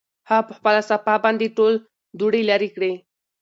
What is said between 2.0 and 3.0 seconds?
دوړې لرې کړې.